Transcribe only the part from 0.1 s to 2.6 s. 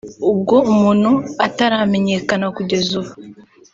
ubwo umuntu utaramenyekana